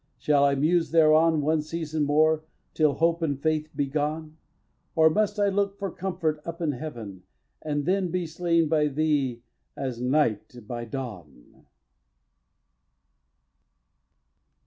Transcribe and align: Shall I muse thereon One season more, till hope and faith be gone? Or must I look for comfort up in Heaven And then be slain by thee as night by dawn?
Shall 0.17 0.43
I 0.45 0.55
muse 0.55 0.89
thereon 0.89 1.41
One 1.41 1.61
season 1.61 2.05
more, 2.05 2.43
till 2.73 2.93
hope 2.93 3.21
and 3.21 3.39
faith 3.39 3.69
be 3.75 3.85
gone? 3.85 4.35
Or 4.95 5.11
must 5.11 5.39
I 5.39 5.49
look 5.49 5.77
for 5.77 5.91
comfort 5.91 6.41
up 6.43 6.59
in 6.59 6.71
Heaven 6.71 7.21
And 7.61 7.85
then 7.85 8.09
be 8.09 8.25
slain 8.25 8.67
by 8.67 8.87
thee 8.87 9.43
as 9.77 10.01
night 10.01 10.67
by 10.67 10.85
dawn? 10.85 11.67